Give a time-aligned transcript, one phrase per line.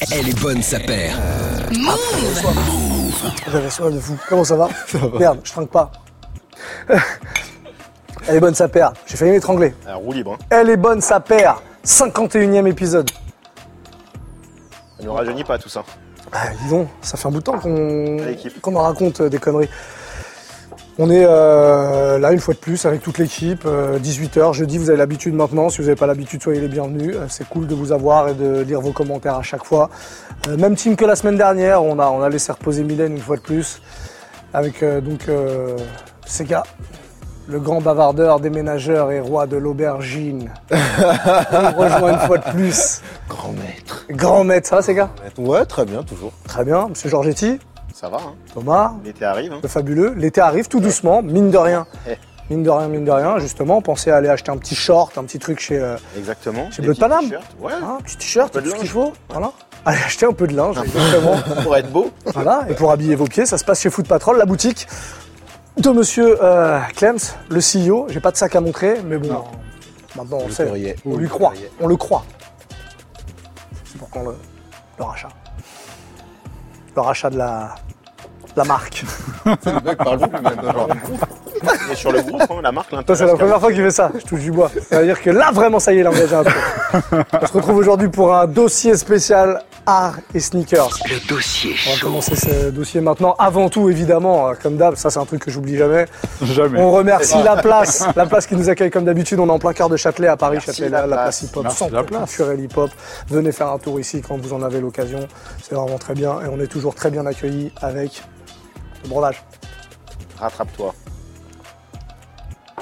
[0.00, 1.16] Elle est bonne, sa paire.
[3.50, 4.16] J'avais soif de fou.
[4.28, 4.68] Comment ça va
[5.18, 5.90] Merde, je trinque pas.
[8.28, 8.92] Elle est bonne sa paire.
[9.06, 9.74] J'ai failli m'étrangler.
[9.86, 10.34] Roue libre.
[10.34, 10.44] hein.
[10.50, 11.62] Elle est bonne sa paire.
[11.82, 13.10] 51 e épisode.
[14.98, 15.84] Ça ne rajeunit pas tout ça.
[16.32, 18.18] Ah, dis donc, ça fait un bout de temps qu'on
[18.60, 19.70] qu'on en raconte euh, des conneries.
[21.00, 24.98] On est euh, là une fois de plus avec toute l'équipe, 18h, jeudi, vous avez
[24.98, 27.14] l'habitude maintenant, si vous n'avez pas l'habitude, soyez les bienvenus.
[27.14, 29.90] Euh, C'est cool de vous avoir et de lire vos commentaires à chaque fois.
[30.48, 33.22] Euh, même team que la semaine dernière, on a, on a laissé reposer Mylène une
[33.22, 33.80] fois de plus,
[34.52, 35.76] avec euh, donc euh,
[36.26, 36.64] Sega,
[37.46, 40.50] le grand bavardeur, déménageur et roi de l'aubergine.
[40.72, 43.02] On rejoint une fois de plus.
[43.28, 44.04] Grand maître.
[44.10, 45.10] Grand maître, ça va Sega?
[45.38, 46.32] Ouais, très bien, toujours.
[46.44, 47.60] Très bien, monsieur Georgetti,
[48.00, 48.34] Ça va, hein.
[48.54, 49.52] Thomas, L'été arrive.
[49.54, 49.58] hein.
[49.60, 50.14] le fabuleux.
[50.16, 51.86] L'été arrive tout doucement, mine de rien.
[52.50, 53.82] Mine de rien, mine de rien, justement.
[53.82, 55.78] Pensez à aller acheter un petit short, un petit truc chez.
[55.78, 56.70] euh, Exactement.
[56.70, 57.26] Chez Bleu de Paname.
[57.60, 57.72] Ouais.
[57.74, 59.12] hein, un petit t-shirt, tout ce qu'il faut.
[59.28, 59.52] Voilà.
[59.84, 61.36] Allez acheter un peu de linge, exactement.
[61.62, 62.10] Pour être beau.
[62.32, 62.64] voilà.
[62.70, 64.86] Et pour habiller vos pieds, ça se passe chez Foot Patrol, la boutique
[65.76, 67.18] de monsieur euh, Clems,
[67.50, 68.06] le CEO.
[68.08, 69.44] J'ai pas de sac à montrer, mais bon.
[70.16, 70.64] Maintenant, on Le sait.
[70.64, 70.96] courrier.
[71.04, 71.50] On lui croit.
[71.50, 71.70] courrier.
[71.80, 72.24] On le croit.
[73.84, 74.34] C'est pour quand le,
[74.98, 75.28] le rachat.
[76.96, 77.74] Le rachat de la,
[78.58, 79.04] la marque.
[79.46, 80.88] Le mec parle plus maintenant, genre.
[81.90, 83.18] Et sur le groupe, hein, la marque l'intéresse.
[83.18, 84.70] c'est la première fois qu'il fait ça, je touche du bois.
[84.90, 86.50] Ça veut dire que là, vraiment, ça y est, il a engagé un peu.
[87.42, 90.90] On se retrouve aujourd'hui pour un dossier spécial art et sneakers.
[91.08, 93.34] Le dossier On va commencer ce dossier maintenant.
[93.38, 96.06] Avant tout, évidemment, euh, comme d'hab, ça c'est un truc que j'oublie jamais.
[96.42, 96.78] Jamais.
[96.80, 99.40] On remercie la place, la place qui nous accueille comme d'habitude.
[99.40, 101.42] On est en plein cœur de Châtelet à Paris, Merci, Châtelet, la la, la place.
[101.42, 102.90] hip-hop, la hip-hop.
[103.28, 105.26] Venez faire un tour ici quand vous en avez l'occasion.
[105.62, 108.22] C'est vraiment très bien et on est toujours très bien accueillis avec
[109.02, 109.42] le breuvage.
[110.38, 110.94] Rattrape-toi.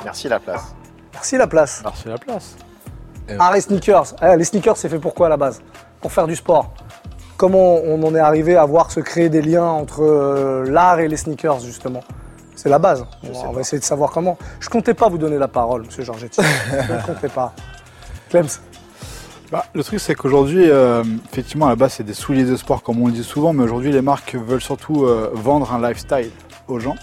[0.05, 0.75] Merci la place.
[1.13, 1.81] Merci la place.
[1.85, 2.57] Merci la place.
[3.39, 4.15] Art et sneakers.
[4.23, 5.61] Eh, les sneakers, c'est fait pour quoi à la base?
[6.01, 6.73] Pour faire du sport.
[7.37, 11.09] Comment on en est arrivé à voir se créer des liens entre euh, l'art et
[11.09, 12.01] les sneakers, justement?
[12.55, 13.05] C'est la base.
[13.25, 14.39] On, va- on va essayer de savoir comment.
[14.61, 16.41] Je comptais pas vous donner la parole, monsieur Georgetti.
[16.43, 17.53] Je ne comptais pas.
[18.31, 18.49] Clems,
[19.53, 22.83] Bah, le truc, c'est qu'aujourd'hui, euh, effectivement, à la base, c'est des souliers de sport,
[22.83, 26.31] comme on le dit souvent, mais aujourd'hui, les marques veulent surtout euh, vendre un lifestyle
[26.67, 26.97] aux gens.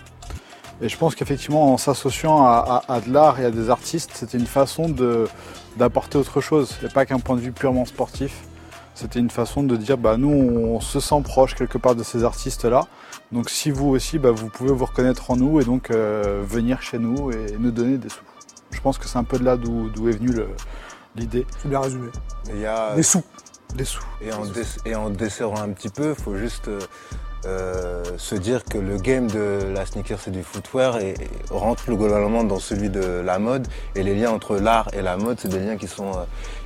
[0.81, 4.11] Et je pense qu'effectivement, en s'associant à, à- à de l'art et à des artistes,
[4.13, 4.93] c'était une façon
[5.77, 8.41] d'apporter autre chose, et pas qu'un point de vue purement sportif.
[8.93, 12.25] C'était une façon de dire, bah, nous, on se sent proche quelque part de ces
[12.25, 12.81] artistes-là.
[13.31, 16.81] Donc, si vous aussi, bah, vous pouvez vous reconnaître en nous et donc euh, venir
[16.81, 18.19] chez nous et nous donner des sous.
[18.71, 20.49] Je pense que c'est un peu de là d'où est venue le-
[21.15, 21.45] l'idée.
[21.61, 22.09] c'est bien résumé.
[22.49, 23.23] Il y a, Des sous.
[23.75, 24.03] Des sous.
[24.21, 26.79] et, en dess- et en desserrant un petit peu, il faut juste euh,
[27.45, 31.83] euh, se dire que le game de la sneaker et du footwear et, et rentre
[31.83, 33.67] plus globalement dans celui de la mode.
[33.95, 36.23] Et les liens entre l'art et la mode, c'est des liens qui sont, euh,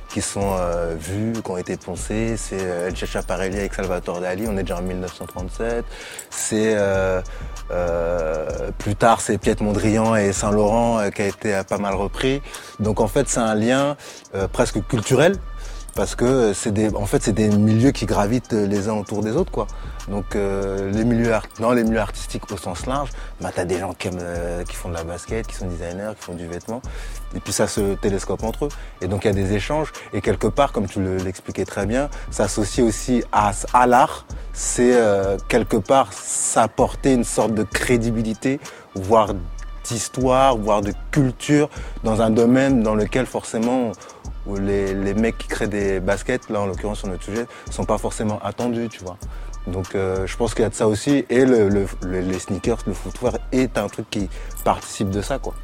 [0.08, 2.36] qui sont euh, vus, qui ont été pensés.
[2.36, 5.84] C'est euh, El Chacha Parelli avec Salvatore Dali, on est déjà en 1937.
[6.30, 7.20] C'est euh,
[8.78, 12.40] plus tard, c'est Piet Mondrian et Saint Laurent euh, qui a été pas mal repris.
[12.80, 13.96] Donc en fait, c'est un lien
[14.52, 15.36] presque culturel
[15.98, 19.32] parce que c'est des, en fait, c'est des milieux qui gravitent les uns autour des
[19.32, 19.66] autres, quoi.
[20.06, 23.10] Donc, euh, les milieux dans les milieux artistiques au sens large,
[23.40, 26.12] bah, t'as des gens qui aiment, euh, qui font de la basket, qui sont designers,
[26.16, 26.80] qui font du vêtement,
[27.34, 28.68] et puis ça se télescope entre eux.
[29.00, 31.84] Et donc, il y a des échanges, et quelque part, comme tu le- l'expliquais très
[31.84, 38.60] bien, s'associer aussi à, à l'art, c'est euh, quelque part s'apporter une sorte de crédibilité,
[38.94, 39.34] voire
[39.88, 41.68] d'histoire, voire de culture
[42.04, 43.92] dans un domaine dans lequel forcément
[44.48, 47.84] où les, les mecs qui créent des baskets, là en l'occurrence sur notre sujet, sont
[47.84, 49.16] pas forcément attendus, tu vois.
[49.66, 51.26] Donc euh, je pense qu'il y a de ça aussi.
[51.28, 54.28] Et le, le- le- les sneakers, le footwear est un truc qui
[54.64, 55.54] participe de ça, quoi.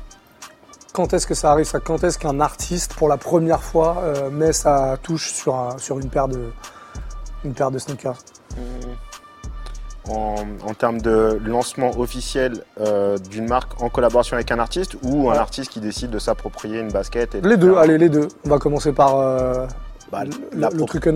[0.93, 1.81] Quand est-ce que ça arrive ça?
[1.81, 5.99] Quand est-ce qu'un artiste, pour la première fois, euh, met sa touche sur, un- sur
[5.99, 6.53] une, paire de,
[7.45, 8.19] une paire de sneakers?
[10.11, 10.35] En,
[10.69, 15.35] en termes de lancement officiel euh, d'une marque en collaboration avec un artiste ou un
[15.37, 18.29] artiste qui décide de s'approprier une basket et Les deux, allez, les deux.
[18.45, 19.67] On va commencer par euh,
[20.13, 21.09] Bah, le, le pro- truc.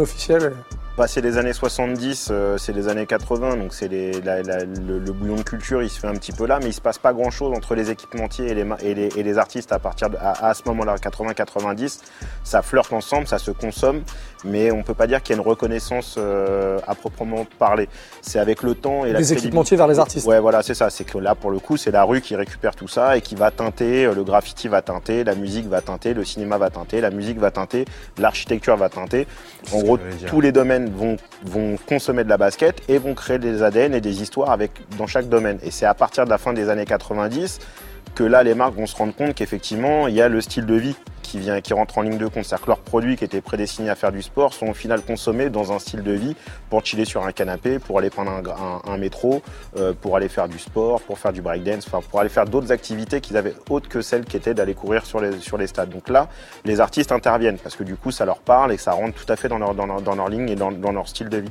[0.98, 4.98] Passer les années 70, euh, c'est les années 80, donc c'est les- la- la- le,
[4.98, 6.98] le bouillon de culture, il se fait un petit peu là, mais il se passe
[6.98, 9.78] pas grand chose entre les équipementiers et les, ma- et les, et les artistes à
[9.78, 12.00] partir de, à, à ce moment-là, 80-90.
[12.42, 14.02] Ça flirte ensemble, ça se consomme,
[14.44, 17.88] mais on peut pas dire qu'il y a une reconnaissance euh, à proprement parler.
[18.20, 20.26] C'est avec le temps et la Des crédibilité- équipementiers vers les artistes.
[20.26, 20.90] Ouais, voilà, c'est ça.
[20.90, 23.36] C'est que là, pour le coup, c'est la rue qui récupère tout ça et qui
[23.36, 27.00] va teinter, euh, le graffiti va teinter, la musique va teinter, le cinéma va teinter,
[27.00, 27.84] la musique va teinter,
[28.18, 29.28] l'architecture va teinter.
[29.72, 29.96] En gros,
[30.26, 34.00] tous les domaines vont, vont consommer de la basket et vont créer des ADN et
[34.00, 35.58] des histoires avec, dans chaque domaine.
[35.62, 37.58] Et c'est à partir de la fin des années 90
[38.14, 40.74] que là, les marques vont se rendre compte qu'effectivement, il y a le style de
[40.74, 40.96] vie
[41.28, 42.44] qui, vient, qui rentre en ligne de compte.
[42.44, 45.50] C'est-à-dire que leurs produits qui étaient prédestinés à faire du sport sont au final consommés
[45.50, 46.34] dans un style de vie
[46.70, 48.30] pour chiller sur un canapé, pour aller prendre
[48.86, 49.42] un, métro,
[49.76, 52.72] euh, pour aller faire du sport, pour faire du breakdance, enfin, pour aller faire d'autres
[52.72, 55.90] activités qu'ils avaient autres que celles qui étaient d'aller courir sur les, sur les stades.
[55.90, 56.28] Donc là,
[56.64, 59.36] les artistes interviennent parce que du coup, ça leur parle et ça rentre tout à
[59.36, 61.50] fait dans leur, dans leur, ligne et dans, leur style de vie.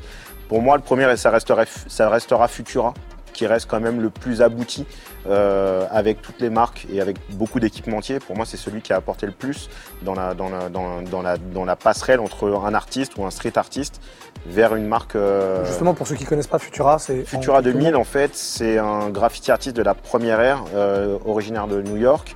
[0.50, 2.94] Pour moi, le premier, ça restera, ça restera Futura
[3.37, 4.85] qui reste quand même le plus abouti
[5.27, 8.19] euh, avec toutes les marques et avec beaucoup d'équipementiers.
[8.19, 9.69] Pour moi, c'est celui qui a apporté le plus
[10.01, 13.53] dans la, dans la, dans, la, dans la passerelle entre un artiste ou un street
[13.55, 14.01] artiste
[14.47, 15.15] vers une marque.
[15.15, 17.25] Euh, Justement, pour ceux qui connaissent pas Futura, c'est.
[17.25, 21.81] Futura 2000, en fait, c'est un graffiti artiste de la première ère, euh, originaire de
[21.81, 22.35] New York.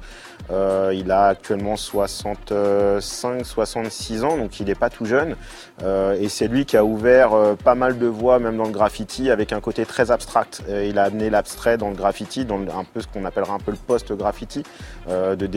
[0.51, 5.38] Euh, il a actuellement 65-66 ans, donc il n'est pas tout jeune.
[5.83, 8.71] Euh, et c'est lui qui a ouvert euh, pas mal de voies, même dans le
[8.71, 10.63] graffiti, avec un côté très abstract.
[10.69, 13.71] il a amené l'abstrait dans le graffiti, dans un peu ce qu'on appellera un peu
[13.71, 14.63] le post-graffiti,
[15.07, 15.50] de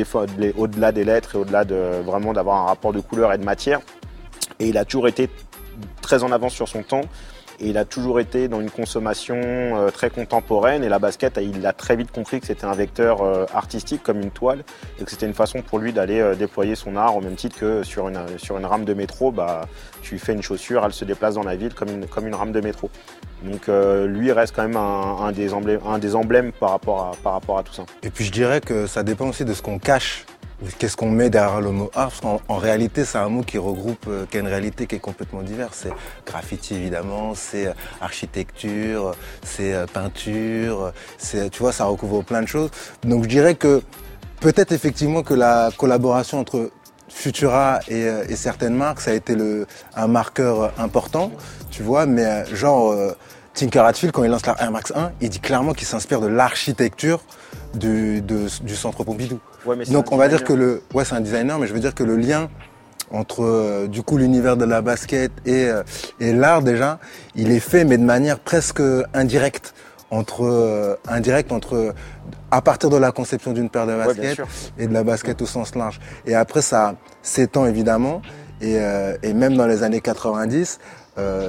[0.56, 3.80] au-delà des lettres et au-delà de vraiment d'avoir un rapport de couleur et de matière.
[4.60, 5.28] Et il a toujours été
[6.02, 7.00] très en avance sur son temps.
[7.60, 10.84] Et il a toujours été dans une consommation euh, très contemporaine.
[10.84, 14.20] Et la basket, il a très vite compris que c'était un vecteur euh, artistique comme
[14.20, 14.64] une toile
[15.00, 17.58] et que c'était une façon pour lui d'aller euh, déployer son art au même titre
[17.58, 19.30] que sur une, rame de métro.
[19.30, 19.62] Bah,
[20.02, 22.90] tu fais une chaussure, elle se déplace dans la ville comme une, rame de métro.
[23.42, 27.84] Donc lui reste quand même un, des emblèmes, par rapport à tout ça.
[28.02, 30.24] Et puis je dirais que ça dépend aussi de ce qu'on cache
[30.78, 32.12] Qu'est-ce qu'on met derrière le mot art?
[32.20, 35.42] Qu'en réalité, c'est un mot qui regroupe, euh, qui a une réalité qui est complètement
[35.42, 35.80] diverse.
[35.82, 35.92] C'est
[36.26, 42.70] graffiti évidemment, c'est euh, architecture, c'est euh, peinture, tu vois, ça recouvre plein de choses.
[43.04, 43.82] Donc je dirais que
[44.40, 46.70] peut-être effectivement que la collaboration entre
[47.08, 49.36] Futura et, certaines marques, ça a été
[49.94, 51.30] un marqueur important,
[51.70, 52.96] tu vois, mais genre
[53.52, 56.26] Tinker Hatfield, quand il lance la Air Max 1, il dit clairement qu'il s'inspire de
[56.26, 57.20] l'architecture
[57.74, 59.38] du, du centre Pompidou.
[59.90, 62.04] Donc on va dire que le, ouais, c'est un designer, mais je veux dire que
[62.04, 62.48] le lien
[63.10, 65.82] entre euh, du coup l'univers de la basket et, euh,
[66.20, 66.98] et l'art déjà,
[67.34, 68.82] il est fait mais de manière presque
[69.12, 69.74] indirecte
[70.10, 71.94] entre euh, indirect entre
[72.50, 74.40] à partir de la conception d'une paire de baskets
[74.78, 76.00] et de la basket au sens large.
[76.26, 78.22] Et après ça s'étend évidemment
[78.60, 78.78] et,
[79.22, 80.78] et, même dans les années 90,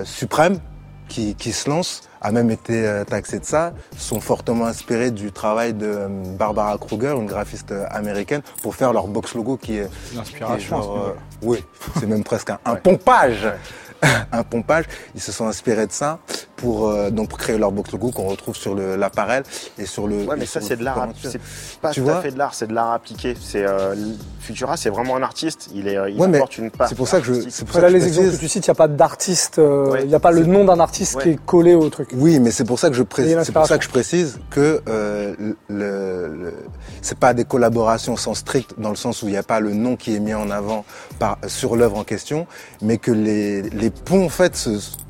[0.03, 0.59] Suprême
[1.07, 5.31] qui, qui se lance a même été euh, taxé de ça, sont fortement inspirés du
[5.31, 9.77] travail de euh, Barbara Kruger, une graphiste euh, américaine, pour faire leur box logo qui
[9.77, 9.89] est...
[10.15, 11.13] L'inspiration.
[11.43, 11.63] oui,
[11.99, 13.47] c'est même presque un, pompage.
[14.31, 14.85] un pompage.
[15.13, 16.19] Ils se sont inspirés de ça
[16.55, 19.43] pour euh, donc créer leur box logo qu'on retrouve sur l'appareil
[19.77, 20.23] et sur le.
[20.23, 21.07] Ouais, mais ça c'est de l'art.
[21.21, 21.39] C'est
[21.81, 23.35] pas tout à fait de l'art, c'est de l'art appliqué.
[23.39, 23.95] C'est euh,
[24.39, 25.69] Futura, c'est vraiment un artiste.
[25.73, 26.87] Il est, il apporte une part.
[26.87, 27.49] C'est pour ça que je.
[27.49, 29.59] C'est pour là, les exemples que tu cites, il n'y a pas d'artiste.
[29.59, 32.09] Euh, il n'y a pas le nom d'un artiste qui est collé au truc.
[32.13, 33.37] Oui, mais c'est pour ça que je précise.
[33.43, 36.53] C'est pour ça que je précise que le, le
[37.01, 39.73] c'est pas des collaborations sans strict dans le sens où il n'y a pas le
[39.73, 40.85] nom qui est mis en avant
[41.19, 42.47] par sur l'œuvre en question,
[42.81, 44.69] mais que les les ponts en fait, se,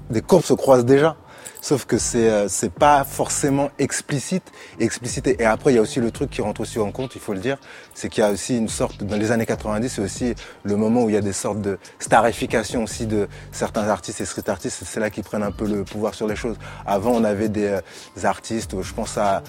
[0.10, 1.16] les courbes se croisent déjà.
[1.66, 4.44] Sauf que c'est euh, c'est pas forcément explicite,
[4.80, 5.36] explicité.
[5.40, 7.34] Et après, il y a aussi le truc qui rentre aussi en compte, il faut
[7.34, 7.58] le dire,
[7.96, 11.06] c'est qu'il y a aussi une sorte, dans les années 90, c'est aussi le moment
[11.06, 14.84] où il y a des sortes de starification aussi de certains artistes et street artistes.
[14.86, 16.56] C'est là qui prennent un peu le pouvoir sur les choses.
[16.86, 17.82] Avant, on avait des, euh,
[18.26, 19.42] artistes, je pense à,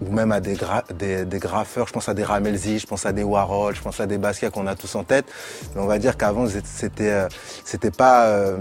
[0.00, 0.56] ou même à des,
[1.26, 4.06] des, graffeurs, je pense à des Ramelzi, je pense à des Warhol, je pense à
[4.06, 5.26] des Basquiat qu'on a tous en tête.
[5.74, 7.28] Mais on va dire qu'avant, c'était euh,
[7.62, 8.56] c'était pas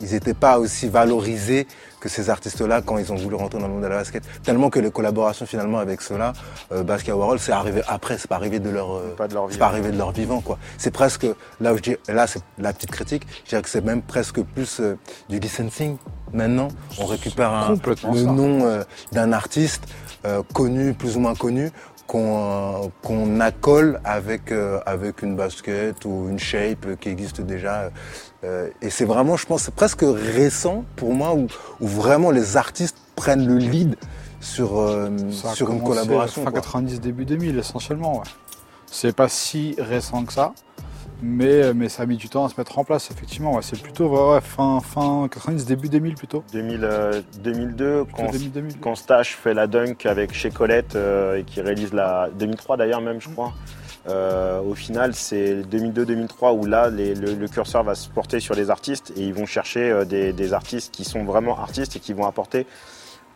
[0.00, 1.66] ils n'étaient pas aussi valorisés
[2.00, 4.22] que ces artistes-là quand ils ont voulu rentrer dans le monde de la basket.
[4.42, 6.34] Tellement que les collaborations finalement avec ceux-là,
[6.72, 9.48] euh, Basquiat Warhol, c'est arrivé après, c'est pas arrivé de leur, euh, pas de leur
[9.50, 10.58] c'est pas arrivé de leur vivant quoi.
[10.78, 11.26] C'est presque
[11.60, 14.40] là où je dis, là c'est la petite critique, je dirais que c'est même presque
[14.42, 14.98] plus euh,
[15.28, 15.96] du licensing.
[16.32, 17.76] Maintenant, on récupère un,
[18.12, 19.84] le nom euh, d'un artiste
[20.52, 21.70] connu, plus ou moins connu,
[22.06, 24.52] qu'on qu'on accole avec
[24.86, 27.90] avec une basket ou une shape qui existe déjà
[28.46, 31.48] euh, et c'est vraiment, je pense, presque récent pour moi où,
[31.80, 33.96] vraiment les artistes prennent le lead
[34.40, 36.44] sur, euh, sur une collaboration.
[36.44, 38.18] Fin 90, début 2000 essentiellement.
[38.18, 38.24] Ouais.
[38.86, 40.52] C'est pas si récent que ça,
[41.22, 43.54] mais, mais ça a mis du temps à se mettre en place, effectivement.
[43.54, 43.62] Ouais.
[43.62, 46.44] C'est plutôt fin, fin 90, début 2000 plutôt.
[46.52, 48.30] 2000, 2002, quand,
[48.80, 52.28] quand Stash fait la dunk avec chez Colette euh, et qui réalise la.
[52.38, 53.52] 2003 d'ailleurs, même, je crois.
[54.08, 59.12] Euh, au final, c'est 2002-2003 où là, le, curseur va se porter sur les artistes
[59.16, 62.66] et ils vont chercher euh, des, artistes qui sont vraiment artistes et qui vont apporter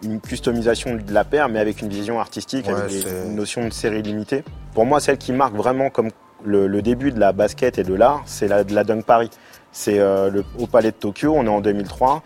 [0.02, 2.90] une customisation de la paire, mais avec une vision artistique, avec
[3.26, 4.44] une notion de série limitée.
[4.72, 6.10] Pour moi, celle qui marque vraiment comme
[6.44, 9.30] le, début de la basket et de l'art, c'est la, de la Dunk Paris.
[9.72, 12.22] C'est euh, au Palais de Tokyo, on est en 2003.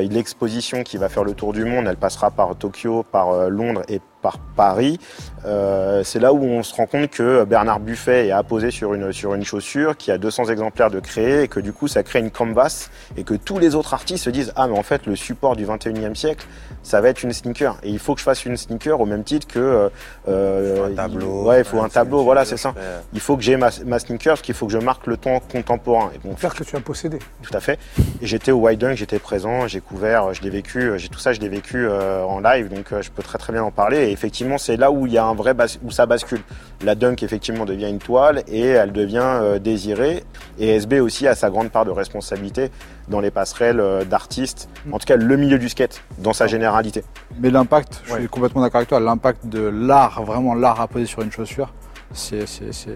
[0.00, 4.00] L'exposition qui va faire le tour du monde, elle passera par Tokyo, par Londres et
[4.20, 4.98] par Paris,
[5.46, 9.12] euh, c'est là où on se rend compte que Bernard Buffet est apposé sur une,
[9.12, 12.18] sur une chaussure qui a 200 exemplaires de créés et que du coup ça crée
[12.18, 15.16] une canvas et que tous les autres artistes se disent ah mais en fait le
[15.16, 16.46] support du 21e siècle
[16.82, 19.24] ça va être une sneaker et il faut que je fasse une sneaker au même
[19.24, 19.90] titre que
[20.28, 21.44] euh, un tableau.
[21.44, 22.74] ouais il faut un tableau voilà c'est ça.
[23.12, 25.40] Il faut que j'ai ma, ma sneaker parce qu'il faut que je marque le temps
[25.52, 26.10] contemporain.
[26.14, 27.18] Et bon, faire que tu as possédé.
[27.42, 27.78] Tout à fait.
[28.20, 31.32] Et j'étais au White Dunk, j'étais présent, j'ai couvert, je l'ai vécu, j'ai tout ça
[31.32, 34.12] je l'ai vécu euh, en live donc je peux très très bien en parler et
[34.12, 36.40] effectivement c'est là où il y a un vrai où ça bascule.
[36.82, 40.24] La dunk effectivement devient une toile et elle devient euh, désirée.
[40.58, 42.70] Et SB aussi a sa grande part de responsabilité
[43.10, 47.04] dans les passerelles euh, d'artistes, en tout cas le milieu du skate dans sa généralité.
[47.38, 51.06] Mais l'impact, je suis complètement d'accord avec toi, l'impact de l'art, vraiment l'art à poser
[51.06, 51.72] sur une chaussure,
[52.12, 52.44] c'est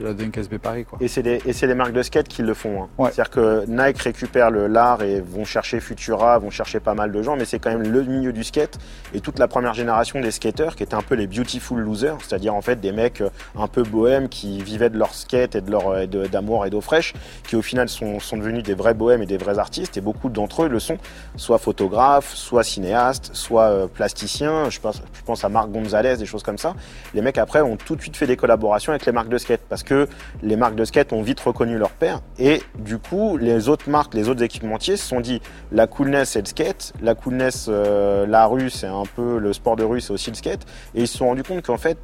[0.01, 0.85] la Dunk SB Paris.
[0.85, 0.99] Quoi.
[1.01, 2.83] Et c'est les, marques de skate qui le font.
[2.83, 2.89] Hein.
[2.99, 7.23] C'est-à-dire que Nike récupère le l'art et vont chercher Futura, vont chercher pas mal de
[7.23, 8.79] gens, mais c'est quand même le milieu du skate
[9.15, 12.55] et toute la première génération des skaters qui étaient un peu les beautiful losers, c'est-à-dire
[12.55, 15.71] en fait des mecs euh, un peu bohèmes qui vivaient de leur skate et de
[15.71, 17.15] leur d'amour et d'eau fraîche,
[17.47, 20.29] qui au final sont, sont, devenus des vrais bohèmes et des vrais artistes et beaucoup
[20.29, 20.99] d'entre eux le sont,
[21.37, 24.71] soit photographes, soit cinéastes, soit euh, plasticiens.
[24.71, 26.75] Je pense, je pense à Marc Gonzalez, des choses comme ça.
[27.15, 29.63] Les mecs après ont tout de suite fait des collaborations avec les marques de skate
[29.69, 30.09] parce que
[30.43, 34.15] les marques de skate ont vite reconnu leur père et du coup les autres marques,
[34.15, 35.41] les autres équipementiers se sont dit
[35.73, 39.77] la coolness c'est le skate, la coolness euh, la rue c'est un peu le sport
[39.77, 41.99] de rue c'est aussi le skate et ils se sont rendus compte qu'en fait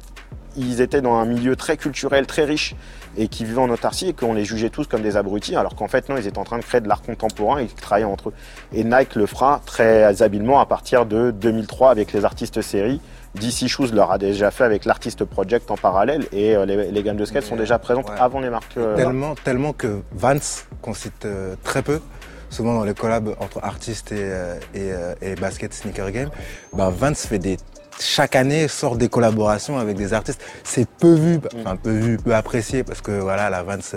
[0.57, 2.75] ils étaient dans un milieu très culturel, très riche
[3.17, 5.87] et qui vivaient en autarcie et qu'on les jugeait tous comme des abrutis alors qu'en
[5.87, 8.33] fait non ils étaient en train de créer de l'art contemporain ils travaillaient entre eux.
[8.73, 13.01] Et Nike le fera très habilement à partir de 2003 avec les artistes séries
[13.35, 17.17] DC Shoes leur a déjà fait avec l'Artist Project en parallèle et euh, les, gammes
[17.17, 18.77] de skate sont déjà présentes avant les marques.
[18.77, 22.01] Euh, tellement, tellement que Vance, qu'on cite euh, très peu,
[22.49, 26.29] souvent dans les collabs entre artistes et, et, basket sneaker game,
[26.73, 27.57] bah Vance fait des
[27.99, 30.41] chaque année sort des collaborations avec des artistes.
[30.63, 33.95] C'est peu vu, enfin peu vu, peu apprécié parce que voilà, la Vance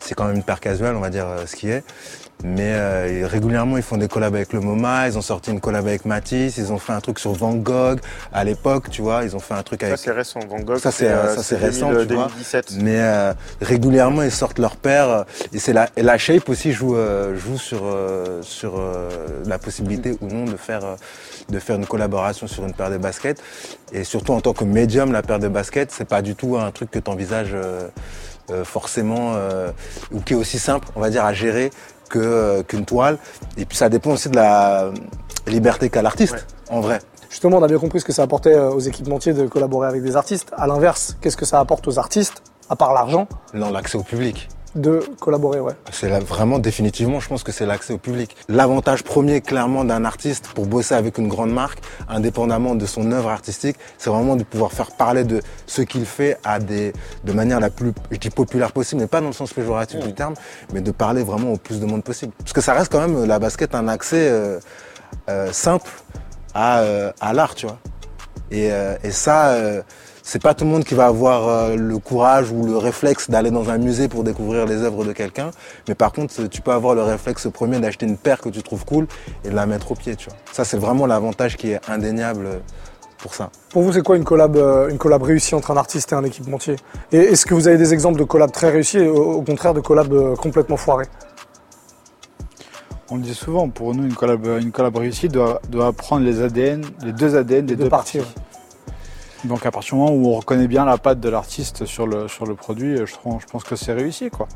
[0.00, 1.84] c'est quand même une paire casual, on va dire ce qui est.
[2.44, 5.86] Mais euh, régulièrement, ils font des collabs avec le MoMA, ils ont sorti une collab
[5.88, 7.98] avec Matisse, ils ont fait un truc sur Van Gogh
[8.32, 9.96] à l'époque, tu vois, ils ont fait un truc avec...
[9.96, 12.70] Ça c'est récent, Van Gogh, ça c'est euh, récent, tu 2017.
[12.72, 12.82] vois.
[12.82, 16.96] Mais euh, régulièrement, ils sortent leur paire, et c'est la, et la Shape aussi joue,
[17.34, 17.82] joue sur,
[18.42, 18.80] sur
[19.44, 20.82] la possibilité ou non de faire,
[21.48, 23.42] de faire une collaboration sur une paire de baskets.
[23.92, 26.70] Et surtout en tant que médium, la paire de baskets, c'est pas du tout un
[26.70, 27.56] truc que tu envisages
[28.62, 29.34] forcément,
[30.12, 31.70] ou qui est aussi simple, on va dire, à gérer
[32.16, 33.18] euh, qu'une toile.
[33.56, 34.90] Et puis ça dépend aussi de la
[35.46, 37.00] liberté qu'a l'artiste, en vrai.
[37.30, 40.02] Justement, on a bien compris ce que ça apportait euh, aux équipementiers de collaborer avec
[40.02, 40.50] des artistes.
[40.56, 43.28] À l'inverse, qu'est-ce que ça apporte aux artistes, à part l'argent?
[43.52, 45.72] Non, l'accès au public de collaborer, ouais.
[45.92, 48.36] C'est vraiment définitivement, je pense que c'est l'accès au public.
[48.48, 53.30] L'avantage premier, clairement, d'un artiste pour bosser avec une grande marque, indépendamment de son œuvre
[53.30, 56.92] artistique, c'est vraiment de pouvoir faire parler de ce qu'il fait à des,
[57.24, 60.12] de manière la plus, je dis populaire possible, mais pas dans le sens péjoratif du
[60.12, 60.34] terme,
[60.72, 62.32] mais de parler vraiment au plus de monde possible.
[62.38, 64.58] Parce que ça reste quand même la basket un accès euh,
[65.28, 65.90] euh, simple
[66.54, 67.78] à, euh, à l'art, tu vois.
[68.50, 68.70] Et,
[69.04, 69.54] et ça
[70.28, 73.50] c'est pas tout le monde qui va avoir euh, le courage ou le réflexe d'aller
[73.50, 75.52] dans un musée pour découvrir les œuvres de quelqu'un.
[75.88, 78.84] Mais par contre, tu peux avoir le réflexe premier d'acheter une paire que tu trouves
[78.84, 79.06] cool
[79.42, 80.38] et de la mettre au pied, tu vois.
[80.52, 82.60] Ça, c'est vraiment l'avantage qui est indéniable
[83.16, 83.48] pour ça.
[83.70, 86.24] Pour vous, c'est quoi une collab, euh, une collab réussie entre un artiste et un
[86.24, 86.76] équipementier?
[87.10, 89.80] Et est-ce que vous avez des exemples de collab très réussis et au contraire de
[89.80, 91.06] collab euh, complètement foirés?
[93.10, 96.42] On le dit souvent, pour nous, une collab, une collab réussie doit, doit prendre les
[96.42, 98.20] ADN, les deux ADN des deux, parties.
[99.44, 102.26] Donc à partir du moment où on reconnaît bien la patte de l'artiste sur le,
[102.28, 104.30] sur le produit, je, je pense que c'est réussi.
[104.30, 104.48] Quoi.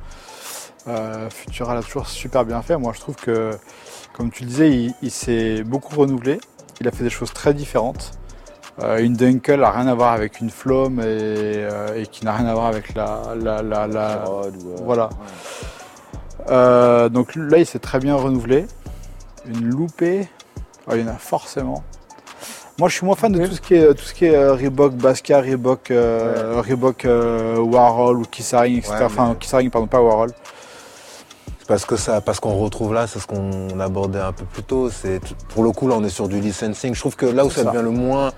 [0.89, 2.77] Euh, Futura l'a toujours super bien fait.
[2.77, 3.53] Moi je trouve que,
[4.13, 6.41] comme tu le disais, il, s'est beaucoup renouvelé.
[6.81, 8.13] Il a fait des choses très différentes.
[8.81, 12.47] Euh, une Dunkel n'a rien à voir avec une Flom et, euh, qui n'a rien
[12.47, 13.35] à voir avec la...
[13.37, 14.25] la, la,
[14.83, 15.11] voilà.
[17.11, 18.67] donc là il s'est très bien renouvelé.
[19.47, 20.29] Une loupée,
[20.87, 21.85] oh, il y en a forcément.
[22.79, 24.55] Moi, je suis moins fan de tout ce qui est, tout ce qui est euh,
[24.55, 28.95] Reebok Basca, Reebok, euh, Reebok euh, Warhol ou Kissaring, etc.
[29.05, 30.31] enfin, Kissaring, pardon, pas Warhol.
[31.69, 34.91] Parce que ça, parce qu'on retrouve là, c'est ce qu'on abordait un peu plus tôt.
[34.91, 36.95] C'est pour le coup là, on est sur du licensing.
[36.95, 38.33] Je trouve que là où ça devient le moins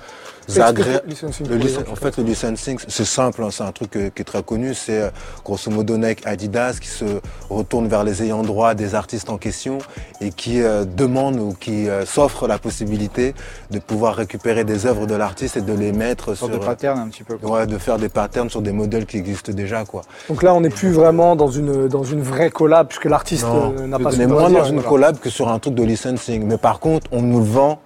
[0.48, 4.74] en fait, le licensing, c'est simple, hein, c'est un truc qui est très connu.
[4.74, 5.10] C'est euh,
[5.44, 7.04] grosso modo Nike Adidas qui se
[7.48, 9.78] retourne vers les ayants droit des artistes en question
[10.20, 13.34] et qui euh, demande ou qui euh, s'offre la possibilité
[13.70, 17.08] de pouvoir récupérer des œuvres de l'artiste et de les mettre sur, des patterns un
[17.08, 17.36] petit peu.
[17.42, 20.02] Ouais, de faire des patterns sur des modèles qui existent déjà, quoi.
[20.28, 23.98] Donc là, on n'est plus vraiment dans une dans une vraie collab puisque l'artiste n'a
[23.98, 24.10] pas.
[24.14, 26.44] On est moins dans une collab que sur un truc de licensing.
[26.44, 27.80] Mais par contre, on nous le vend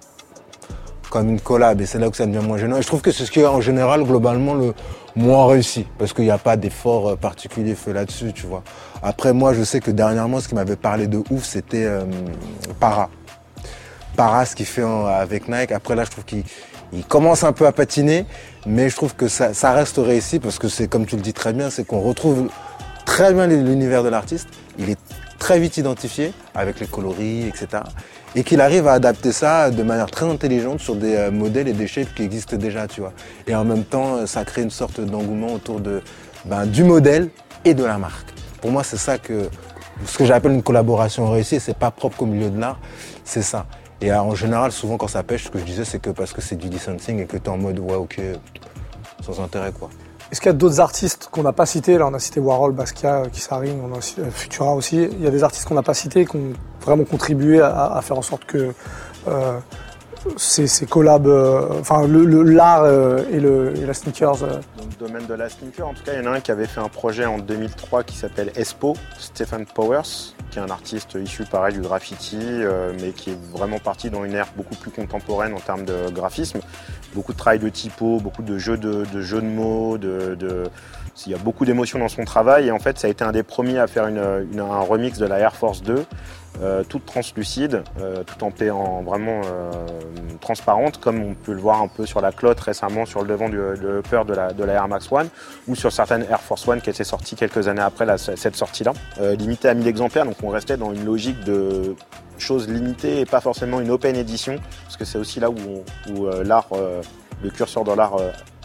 [1.09, 2.77] comme une collab et c'est là où ça devient moins gênant.
[2.77, 4.73] Et je trouve que c'est ce qui est en général globalement le
[5.15, 8.63] moins réussi parce qu'il n'y a pas d'effort euh, particulier fait là-dessus, tu vois.
[9.01, 12.03] Après moi je sais que dernièrement ce qui m'avait parlé de ouf c'était euh,
[12.79, 13.09] Para.
[14.15, 15.71] Para ce qu'il fait avec Nike.
[15.71, 16.43] Après là je trouve qu'il
[16.91, 18.25] il commence un peu à patiner
[18.65, 21.33] mais je trouve que ça, ça reste réussi parce que c'est comme tu le dis
[21.33, 22.49] très bien, c'est qu'on retrouve
[23.05, 24.47] très bien l'univers de l'artiste.
[24.77, 24.99] Il est
[25.39, 27.83] très vite identifié avec les coloris, etc.
[28.35, 31.73] Et qu'il arrive à adapter ça de manière très intelligente sur des euh, modèles et
[31.73, 33.13] des shapes qui existent déjà, tu vois.
[33.47, 36.03] Et en même temps, euh, ça crée une sorte d'engouement autour de,
[36.45, 37.29] ben, du modèle
[37.65, 38.27] et de la marque.
[38.61, 39.49] Pour moi, c'est ça que,
[40.05, 42.79] ce que j'appelle une collaboration réussie, c'est pas propre qu'au milieu de l'art,
[43.23, 43.65] c'est ça.
[44.01, 46.33] Et euh, en général, souvent quand ça pêche, ce que je disais, c'est que parce
[46.33, 48.19] que c'est du licensing et que t'es en mode, ouais, ok,
[49.21, 49.89] sans intérêt, quoi.
[50.31, 52.71] Est-ce qu'il y a d'autres artistes qu'on n'a pas cités Là, on a cité Warhol,
[52.71, 55.09] Basquiat, Kissaring, on euh, Futura aussi.
[55.11, 58.01] Il y a des artistes qu'on n'a pas cités qui ont vraiment contribué à, à
[58.01, 58.73] faire en sorte que
[59.27, 59.57] euh,
[60.37, 64.43] ces, ces collabs, euh, enfin l'art euh, et, la sneakers.
[64.43, 66.39] euh, Dans le domaine de la sneaker, en tout cas, il y en a un
[66.39, 70.69] qui avait fait un projet en 2003 qui s'appelle Espo, Stephen Powers, qui est un
[70.69, 72.39] artiste issu pareil du graffiti,
[73.01, 76.59] mais qui est vraiment parti dans une ère beaucoup plus contemporaine en termes de graphisme.
[77.13, 80.37] Beaucoup de travail de typo, beaucoup de jeux de, jeux de mots, de,
[81.25, 83.31] il y a beaucoup d'émotions dans son travail et en fait ça a été un
[83.31, 86.05] des premiers à faire un remix de la Air Force 2
[86.61, 89.71] euh, toute translucide, euh, tout en en vraiment euh,
[90.41, 93.47] transparente, comme on peut le voir un peu sur la clotte récemment sur le devant
[93.47, 95.29] du le de la, Air Max One,
[95.67, 98.91] ou sur certaines Air Force One qui étaient sorties quelques années après cette sortie-là.
[99.21, 101.95] Euh, limité à 1000 exemplaires, donc on restait dans une logique de
[102.37, 106.67] choses limitées et pas forcément une open edition, parce que c'est aussi là où, l'art,
[107.41, 108.17] le curseur de l'art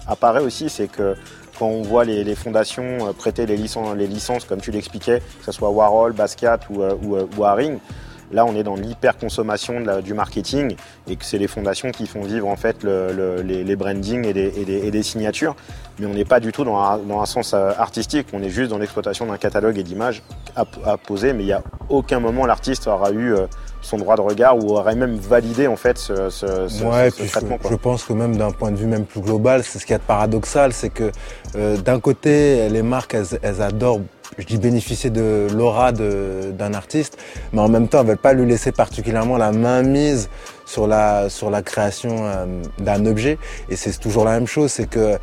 [0.06, 1.14] apparaît aussi, c'est que
[1.58, 5.70] quand on voit les, fondations euh, prêter les licences, comme tu l'expliquais, que ce soit
[5.70, 7.78] Warhol, Basquiat ou, euh, euh, ou Haring,
[8.32, 10.74] là on est dans l'hyper-consommation du marketing
[11.08, 14.32] et que c'est les fondations qui font vivre en fait le- le- les, brandings et
[14.32, 15.54] des, signatures.
[15.98, 19.26] Mais on n'est pas du tout dans un, sens artistique, on est juste dans l'exploitation
[19.26, 20.22] d'un catalogue et d'images
[20.56, 23.34] à, à poser, mais il n'y a aucun moment l'artiste aura eu
[23.84, 27.16] son droit de regard ou aurait même validé en fait ce, ce- ce- Ouais, ce
[27.16, 27.58] puis je, traitement.
[27.58, 27.70] quoi.
[27.70, 29.96] je pense que même d'un point de vue même plus global, c'est ce qu'il y
[29.96, 31.10] a de paradoxal, c'est que
[31.56, 34.00] euh, d'un côté, les marques, elles, elles adorent,
[34.38, 37.18] je dis bénéficier de l'aura de- d'un artiste,
[37.52, 40.28] mais en même temps, elles veulent pas lui laisser particulièrement la main mise
[40.66, 42.46] sur la sur la création euh,
[42.78, 43.38] d'un objet.
[43.68, 45.18] Et c'est toujours la même chose, c'est que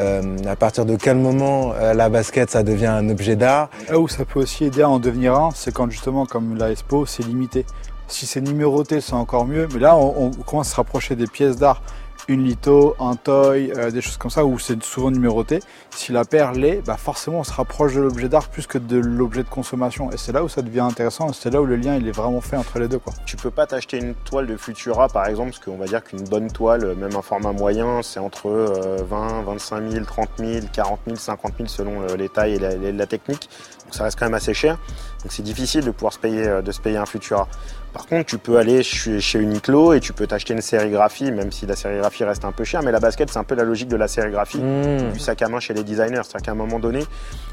[0.00, 3.68] euh, à partir de quel moment euh, la basket ça devient un objet d'art?
[3.90, 6.70] Là où ça peut aussi aider à en devenir un, c'est quand justement, comme la
[6.70, 7.66] Expo, c'est limité.
[8.08, 9.68] Si c'est numéroté, c'est encore mieux.
[9.72, 11.82] Mais là, on, commence à se rapprocher des pièces d'art.
[12.28, 15.60] Une litho, un toy, euh, des choses comme ça où c'est souvent numéroté.
[15.90, 18.96] Si la paire l'est, bah forcément on se rapproche de l'objet d'art plus que de
[18.96, 20.10] l'objet de consommation.
[20.10, 21.32] Et c'est là où ça devient intéressant.
[21.32, 22.98] C'est là où le lien est vraiment fait entre les deux.
[22.98, 23.12] Quoi.
[23.26, 26.24] Tu peux pas t'acheter une toile de Futura par exemple, parce qu'on va dire qu'une
[26.24, 31.00] bonne toile, même un format moyen, c'est entre euh, 20, 25 000, 30 000, 40
[31.06, 33.48] 000, 50 000 selon euh, les tailles et la technique.
[33.86, 34.78] Donc ça reste quand même assez cher.
[35.22, 37.48] Donc c'est difficile de pouvoir se payer, euh, de se payer un Futura.
[37.92, 41.64] Par contre, tu peux aller chez, Uniqlo et tu peux t'acheter une sérigraphie, même si
[41.64, 42.82] la sérigraphie reste un peu chère.
[42.82, 45.12] Mais la basket, c'est un peu la logique de la sérigraphie Mmh.
[45.12, 46.20] du sac à main chez les designers.
[46.24, 47.04] C'est-à-dire qu'à un moment donné,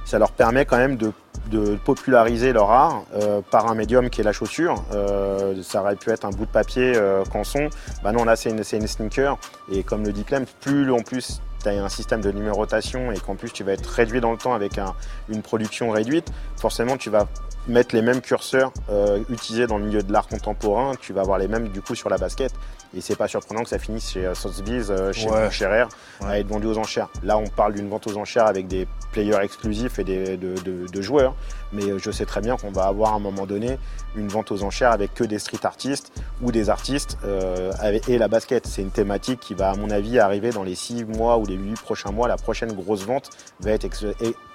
[0.06, 1.12] ça leur permet quand même de,
[1.50, 4.84] de populariser leur art euh, par un médium qui est la chaussure.
[4.94, 7.70] Euh, ça aurait pu être un bout de papier euh, canson.
[8.04, 9.38] Bah non, là, c'est une, c'est une sneaker.
[9.72, 13.20] Et comme le dit Clem, plus en plus tu as un système de numérotation et
[13.20, 14.94] qu'en plus tu vas être réduit dans le temps avec un-
[15.30, 17.28] une production réduite, forcément tu vas
[17.68, 21.38] mettre les mêmes curseurs euh, utilisés dans le milieu de l'art contemporain, tu vas avoir
[21.38, 22.52] les mêmes du coup sur la basket.
[22.96, 25.50] Et c'est pas surprenant que ça finisse chez euh, Sotheby's, euh, chez Ouais.
[25.50, 25.86] Scherer,
[26.24, 27.10] à être vendu aux enchères.
[27.24, 30.86] Là, on parle d'une vente aux enchères avec des players exclusifs et des, de, de-
[30.88, 31.34] de joueurs.
[31.72, 33.80] Mais je sais très bien qu'on va avoir à un moment donné
[34.16, 36.12] une vente aux enchères avec que des street artistes
[36.44, 38.68] ou des artistes euh, avec- et la basket.
[38.68, 41.56] C'est une thématique qui va, à mon avis, arriver dans les 6 mois ou les
[41.56, 42.28] 8 prochains mois.
[42.28, 43.88] La prochaine grosse vente va être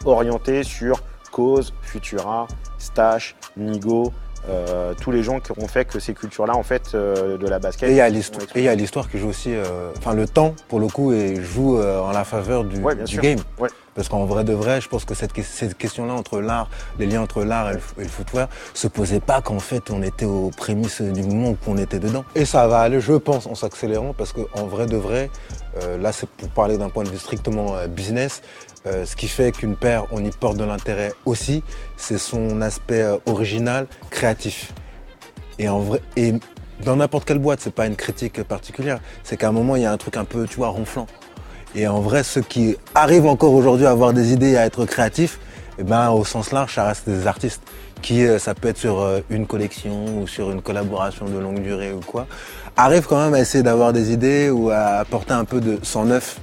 [0.04, 2.46] orientée sur Cause, Futura,
[2.78, 4.12] Stash, Nigo,
[4.48, 7.58] euh, tous les gens qui ont fait que ces cultures-là, en fait, euh, de la
[7.58, 7.88] basket.
[7.88, 8.08] Et il y a
[8.74, 12.24] l'histoire, qui joue aussi, euh, enfin le temps pour le coup et joue en la
[12.24, 13.38] faveur du, Ouais, game.
[13.58, 13.68] Ouais.
[13.94, 16.68] Parce qu'en vrai de vrai, je pense que cette, que- cette question-là entre l'art,
[17.00, 19.90] les liens entre l'art et, le f- et le footwear, se posait pas qu'en fait
[19.90, 22.24] on était aux prémices du moment où on était dedans.
[22.36, 25.30] Et ça va aller, je pense, en s'accélérant parce qu'en vrai de vrai,
[25.82, 28.42] euh, là c'est pour parler d'un point de vue strictement euh, business,
[28.86, 31.62] euh, ce qui fait qu'une paire, on y porte de l'intérêt aussi,
[31.96, 34.72] c'est son aspect original, créatif.
[35.58, 35.66] Et
[36.16, 36.34] et
[36.84, 39.00] dans n'importe quelle boîte, c'est pas une critique particulière.
[39.24, 41.08] C'est qu'à un moment, il y a un truc un peu, tu vois, ronflant.
[41.74, 45.40] Et en vrai, ceux qui arrivent encore aujourd'hui à avoir des idées, à être créatifs,
[45.78, 47.62] eh ben, au sens large, ça reste des artistes
[48.00, 51.98] qui ça peut être sur une collection ou sur une collaboration de longue durée ou
[51.98, 52.28] quoi,
[52.78, 56.04] arrive quand même à essayer d'avoir des idées ou à apporter un peu de sang
[56.06, 56.40] neuf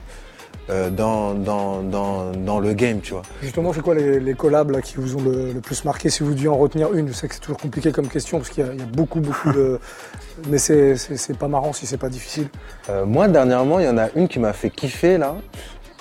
[0.69, 3.21] euh, dans, dans, dans, dans le game, tu vois.
[3.41, 6.09] Justement, c'est quoi les, les collabs là, qui vous ont le, le plus marqué?
[6.09, 8.49] Si vous deviez en retenir une, je sais que c'est toujours compliqué comme question parce
[8.49, 9.79] qu'il y, a- il y a beaucoup, beaucoup de.
[10.49, 12.47] Mais c'est- c'est c'est pas marrant si c'est pas difficile.
[12.89, 15.35] Euh, moi, dernièrement, il y en a une qui m'a fait kiffer, là,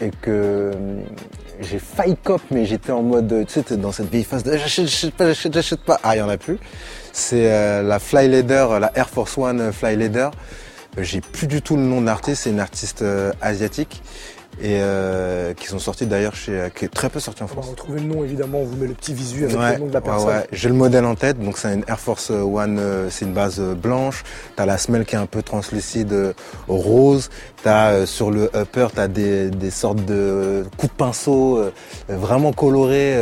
[0.01, 0.73] et que euh,
[1.61, 4.87] j'ai failli cop, mais j'étais en mode, tu sais, dans cette vieille phase de j'achète,
[4.87, 6.01] j'achète pas, j'achète, j'achète pas.
[6.03, 6.59] Ah, il y en a plus.
[7.13, 10.33] C'est euh, la Fly Leader, la Air Force One Fly Leader.
[10.99, 14.03] Euh, J'ai plus du tout le nom de l'artiste, c'est une artiste euh, asiatique.
[14.61, 17.49] Et euh, qui sont sortis d'ailleurs chez, euh, qui est très peu sorti en On
[17.49, 17.71] va France.
[17.71, 19.93] retrouver le nom évidemment, on vous met le petit visu avec Ouais, le nom de
[19.93, 20.29] la personne.
[20.29, 20.47] ouais.
[20.53, 23.57] J'ai le modèle en tête, donc c'est une Air Force One, euh, c'est une base
[23.59, 24.23] euh, blanche.
[24.57, 26.35] T'as la semelle qui est un peu translucide
[26.69, 27.31] rose.
[27.63, 31.61] T'as sur le upper, t'as des, des sortes de coups de pinceau
[32.09, 33.17] vraiment colorés,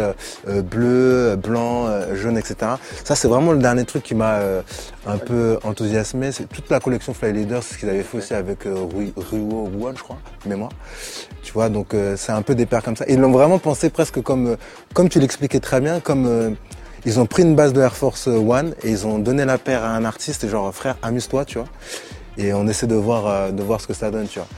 [0.65, 2.73] bleu, blanc, jaune, etc.
[3.05, 4.63] Ça, c'est vraiment le dernier truc qui m'a euh,
[5.07, 6.33] un peu enthousiasmé.
[6.33, 9.71] C'est toute la collection Fly Leaders, ce qu'ils avaient fait aussi avec euh, Rui- Ruo
[9.81, 10.71] One, je crois, mémoire.
[11.43, 13.05] Tu vois, donc euh, c'est un peu des paires comme ça.
[13.09, 14.57] Ils l'ont vraiment pensé presque comme, euh,
[14.95, 16.51] comme tu l'expliquais très bien, comme euh,
[17.05, 19.83] ils ont pris une base de Air Force One et ils ont donné la paire
[19.83, 21.67] à un artiste, genre frère, amuse-toi, tu vois.
[22.39, 24.49] Et on essaie de voir, de voir ce que ça donne, tu vois.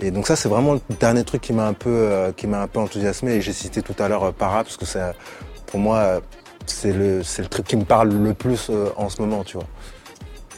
[0.00, 2.66] Et donc ça, c'est vraiment le dernier truc qui m'a un peu, qui m'a un
[2.66, 3.32] peu enthousiasmé.
[3.34, 5.12] Et j'ai cité tout à l'heure Para parce que c'est,
[5.66, 6.20] pour moi,
[6.66, 9.56] c'est le, c'est le truc qui me parle le plus euh, en ce moment, tu
[9.56, 9.66] vois.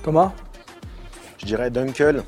[0.02, 0.32] Thomas?
[1.38, 2.22] Je dirais Dunkel.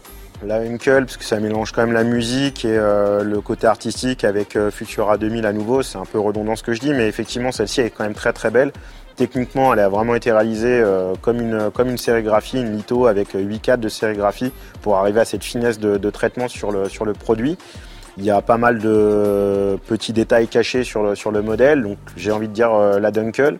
[0.44, 4.22] La Uncle, parce que ça mélange quand même la musique et euh, le côté artistique
[4.22, 5.82] avec euh, Futura 2000 à nouveau.
[5.82, 8.34] C'est un peu redondant ce que je dis, mais effectivement, celle-ci est quand même très
[8.34, 8.72] très belle.
[9.16, 13.28] Techniquement, elle a vraiment été réalisée euh, comme, une, comme une sérigraphie, une litho avec
[13.32, 17.06] 8 cadres de sérigraphie pour arriver à cette finesse de, de traitement sur le, sur
[17.06, 17.56] le produit.
[18.18, 21.98] Il y a pas mal de petits détails cachés sur le, sur le modèle, donc
[22.16, 23.58] j'ai envie de dire euh, la Dunkel.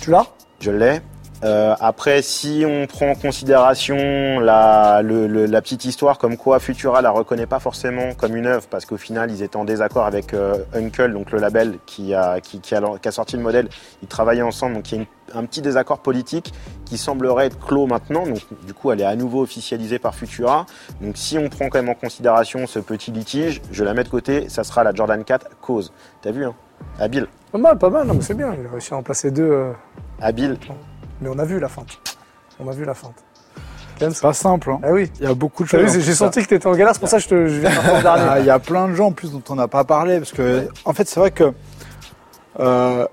[0.00, 0.26] Tu l'as?
[0.60, 1.00] Je l'ai.
[1.44, 6.58] Euh, après, si on prend en considération la, le- le- la petite histoire comme quoi
[6.58, 10.06] Futura la reconnaît pas forcément comme une œuvre, parce qu'au final ils étaient en désaccord
[10.06, 13.42] avec euh, Uncle, donc le label qui a, qui, qui a, qui a sorti le
[13.42, 13.68] modèle,
[14.02, 16.52] ils travaillaient ensemble, donc il y a une- un petit désaccord politique
[16.86, 20.64] qui semblerait être clos maintenant, donc du coup elle est à nouveau officialisée par Futura.
[21.02, 24.08] Donc si on prend quand même en considération ce petit litige, je la mets de
[24.08, 25.92] côté, ça sera la Jordan 4 cause.
[26.22, 26.54] T'as vu, hein?
[26.98, 29.30] Habile, Pas mal, pas mal, non mais c'est bien, il a réussi à en placer
[29.30, 29.42] deux.
[29.50, 29.72] euh,
[30.20, 30.56] habile.
[31.20, 31.98] Mais on a vu la feinte.
[32.60, 33.14] On a vu la feinte.
[33.98, 34.70] C'est pas simple.
[34.72, 34.80] Hein.
[34.82, 35.10] Ah oui.
[35.20, 35.98] Il y a beaucoup de choses.
[36.00, 38.02] j'ai senti que t'étais en galère, c'est pour ça que je, te, je viens de
[38.02, 38.24] dernier.
[38.28, 40.32] Ah, Il y a plein de gens en plus dont on n'a pas parlé parce
[40.32, 41.52] que en fait c'est vrai que
[42.60, 43.06] euh,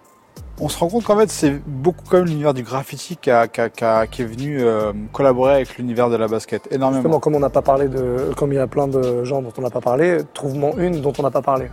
[0.60, 3.62] on se rend compte qu'en fait c'est beaucoup comme l'univers du graffiti qui, a- qui
[3.62, 7.02] a- qui a- qui est venu euh, collaborer avec l'univers de la basket énormément.
[7.04, 8.32] Justement, comme on n'a pas parlé de.
[8.36, 11.14] Comme il y a plein de gens dont on n'a pas parlé, trouve-moi une dont
[11.18, 11.68] on n'a pas parlé.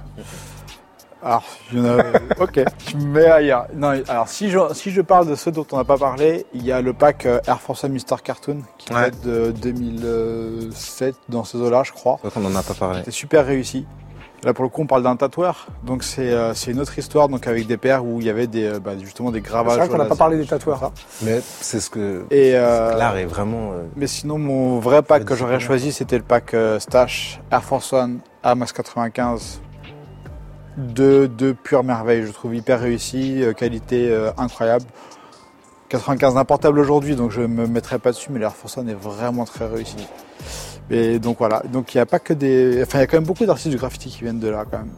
[1.22, 2.02] Alors, il y en a.
[2.40, 3.66] ok, tu me mets ailleurs.
[3.74, 6.64] Non, alors si je, si je parle de ceux dont on n'a pas parlé, il
[6.64, 8.16] y a le pack euh, Air Force One Mr.
[8.22, 9.10] Cartoon qui Ouais.
[9.10, 12.18] date de 2007 dans ces eaux-là, je crois.
[12.22, 12.98] C'est vrai qu'on en a pas parlé.
[13.00, 13.86] C'était super réussi.
[14.44, 15.66] Là, pour le coup, on parle d'un tatoueur.
[15.82, 18.46] Donc, c'est euh, c'est une autre histoire donc avec des paires où il y avait
[18.46, 19.76] des, euh, bah, justement des C'est gravages.
[19.78, 20.92] vrai qu'on n'a pas parlé des tatoueurs.
[21.22, 23.72] Mais c'est ce que Et euh, l'art est vraiment.
[23.72, 27.64] euh, mais sinon, mon vrai pack que j'aurais choisi, c'était le pack euh, Stash Air
[27.64, 29.60] Force One Air Max 95.
[30.78, 34.84] Deux, deux pures merveilles, je trouve hyper réussi, euh, qualité euh, incroyable.
[35.88, 39.44] 95 importable aujourd'hui, donc je me mettrai pas dessus, mais l'Air Force One est vraiment
[39.44, 39.96] très réussi.
[40.90, 42.80] Et donc voilà, donc il n'y a pas que des.
[42.82, 44.78] Enfin, il y a quand même beaucoup d'artistes du graffiti qui viennent de là quand
[44.78, 44.90] même.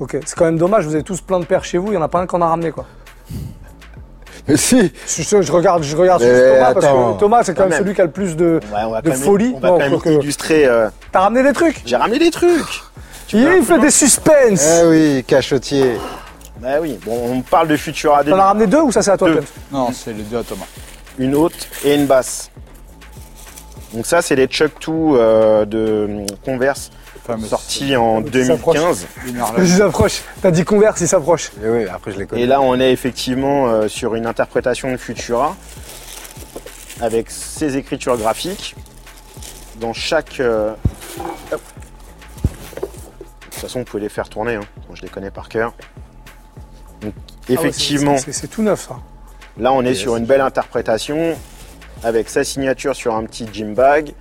[0.00, 1.96] Ok, c'est quand même dommage, vous avez tous plein de paires chez vous, il n'y
[1.96, 2.84] en a pas un qu'on a ramené quoi.
[4.48, 7.68] Mais si Je, je- je regarde, je regarde Thomas parce que Thomas c'est quand, Quand
[7.68, 7.78] même, même.
[7.82, 8.60] celui qui a le plus de.
[8.72, 10.66] Ouais, on va De quand même- folie On va Non, quand même illustrer.
[10.66, 11.82] euh, T'as ramené des trucs?
[11.86, 12.50] J'ai ramené des trucs.
[13.34, 14.32] Tu Il, peu fait des suspens
[14.82, 15.96] Eh oui, cachotier.
[16.60, 16.98] Bah oui.
[17.04, 18.40] Bon, on parle de Futura T'en 2000.
[18.40, 19.42] as ramené deux ou ça c'est à toi Deux.
[19.72, 20.66] Non, c'est les deux à Thomas.
[21.18, 22.50] une haute et une basse.
[23.92, 26.90] Donc ça, c'est les Chuck 2 euh, de hum, Converse
[27.26, 28.76] Fameux- sortis en qui s'approche.
[28.76, 29.06] 2015.
[29.26, 29.64] Une Harlem.
[29.64, 30.22] Il s'approche.
[30.40, 31.50] T'as dit Converse, il s'approche.
[31.64, 32.42] Et oui, après je les connais.
[32.42, 35.56] Et là, on est effectivement euh, sur une interprétation de Futura
[37.00, 38.76] avec ses écritures graphiques.
[39.80, 40.38] Dans chaque.
[40.38, 40.72] euh,
[41.52, 41.60] hop.
[43.64, 44.56] De toute façon, vous pouvez les faire tourner.
[44.56, 44.60] hein.
[44.88, 45.72] Moi, je les connais par cœur.
[47.00, 48.96] Donc, Ah ouais, effectivement, c'est- tout neuf ça.
[49.58, 51.34] Là, on est sur une belle interprétation
[52.02, 54.12] avec sa signature sur un petit gym bag,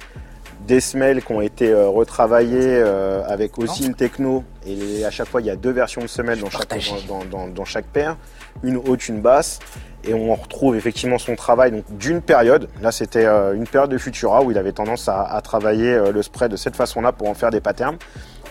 [0.65, 4.45] des semelles qui ont été euh, retravaillées euh, avec aussi une techno.
[4.65, 6.69] Et à chaque fois, il y a deux versions de semelles dans chaque,
[7.09, 8.15] dans, dans- dans- dans chaque paire,
[8.63, 9.59] une haute, une basse.
[10.05, 12.69] Et on retrouve effectivement son travail donc d'une période.
[12.81, 16.11] Là, c'était euh, une période de Futura où il avait tendance à, à travailler euh,
[16.13, 17.97] le spray de cette façon-là pour en faire des patterns.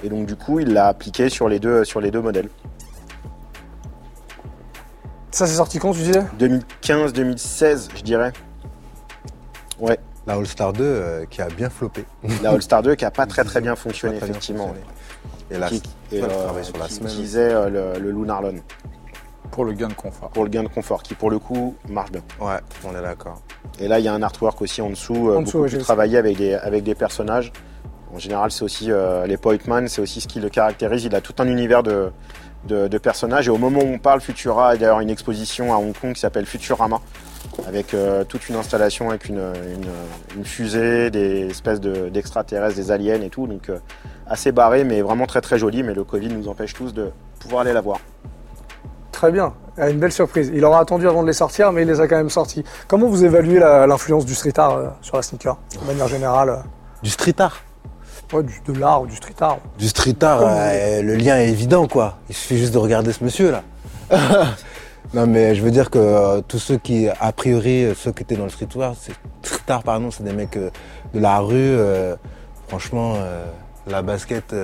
[0.02, 2.48] Et donc, du coup, il l'a appliqué sur les deux, sur les deux modèles.
[5.30, 6.22] Ça, c'est sorti quand, tu disais?
[6.38, 8.32] 2015-2016, je dirais.
[9.78, 12.04] Ouais, La All-Star 2 euh, qui a bien floppé.
[12.42, 14.66] la All-Star 2 qui a pas très très bien fonctionné, très bien effectivement.
[14.68, 14.86] fonctionné.
[15.50, 17.08] Et là, Qui, et, le euh, travail sur la qui semaine.
[17.12, 18.56] utilisait euh, le, le Lunarlon
[19.50, 20.30] Pour le gain de confort.
[20.30, 22.20] pour le gain de confort, qui pour le coup marche bien.
[22.40, 23.40] Ouais, on est d'accord.
[23.78, 25.68] Et là, il y a un artwork aussi en dessous, euh, En dessous, beaucoup ouais,
[25.70, 27.52] plus j'ai travaillé avec des, avec des personnages.
[28.14, 31.05] En général, c'est aussi euh, les Pointman, c'est aussi ce qui le caractérise.
[31.05, 32.11] Il a tout un univers de,
[32.68, 33.48] de, de personnages.
[33.48, 36.20] Et au moment où on parle, Futura a d'ailleurs une exposition à Hong Kong qui
[36.20, 37.01] s'appelle Futurama,
[37.66, 42.90] avec euh, toute une installation avec une, une, une fusée, des espèces de- d'extraterrestres, des
[42.90, 43.46] aliens et tout.
[43.46, 43.79] Donc euh,
[44.27, 45.83] assez barré, mais vraiment très très joli.
[45.83, 47.98] Mais le Covid nous empêche tous de pouvoir aller la voir.
[49.11, 49.55] Très bien.
[49.79, 50.51] Euh, Une belle surprise.
[50.55, 52.62] Il aura attendu avant de les sortir, mais il les a quand même sortis.
[52.88, 56.57] Comment vous évaluez l'influence du street art euh, sur la sneaker De manière générale euh,
[57.03, 57.62] Du street art?
[58.32, 61.48] Ouais, du- De l'art ou du street art Du street art, euh, le lien est
[61.48, 62.18] évident, quoi.
[62.28, 63.62] Il suffit juste de regarder ce monsieur, là.
[65.14, 68.22] non, mais je veux dire que euh, tous ceux qui, a priori, euh, ceux qui
[68.22, 70.70] étaient dans le street art, c'est, street art, pardon, c'est des mecs euh,
[71.14, 71.76] de la rue.
[72.68, 73.16] franchement,
[73.86, 74.54] la basket,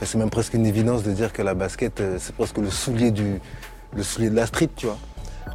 [0.00, 3.40] c'est même presque une évidence de dire que la basket, c'est presque le soulier du,
[3.94, 4.96] le soulier de la street, tu vois.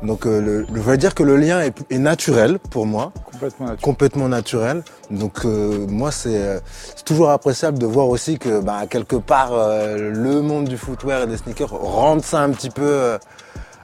[0.03, 3.65] Donc, euh, le, je veux dire que le lien est, est naturel pour moi Complètement
[3.67, 3.81] naturel.
[3.83, 4.83] complètement naturel.
[5.11, 6.59] Donc euh, moi c'est euh,
[6.95, 11.21] c'est toujours appréciable de voir aussi que bah, quelque part euh, le monde du footwear
[11.23, 13.17] et des sneakers rende ça un petit peu euh,